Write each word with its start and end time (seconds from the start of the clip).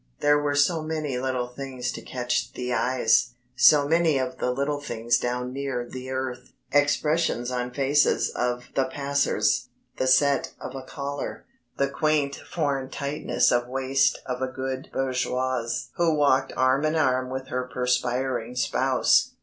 There 0.19 0.39
were 0.41 0.55
so 0.55 0.81
many 0.81 1.19
little 1.19 1.45
things 1.47 1.91
to 1.91 2.01
catch 2.01 2.53
the 2.53 2.73
eyes, 2.73 3.35
so 3.55 3.87
many 3.87 4.17
of 4.17 4.39
the 4.39 4.49
little 4.49 4.81
things 4.81 5.19
down 5.19 5.53
near 5.53 5.87
the 5.87 6.09
earth; 6.09 6.53
expressions 6.71 7.51
on 7.51 7.69
faces 7.69 8.31
of 8.31 8.69
the 8.73 8.85
passers, 8.85 9.69
the 9.97 10.07
set 10.07 10.53
of 10.59 10.73
a 10.73 10.81
collar, 10.81 11.45
the 11.77 11.87
quaint 11.87 12.33
foreign 12.35 12.89
tightness 12.89 13.51
of 13.51 13.67
waist 13.67 14.19
of 14.25 14.41
a 14.41 14.47
good 14.51 14.89
bourgeoise 14.91 15.89
who 15.97 16.15
walked 16.15 16.51
arm 16.57 16.83
in 16.83 16.95
arm 16.95 17.29
with 17.29 17.49
her 17.49 17.69
perspiring 17.71 18.55
spouse. 18.55 19.35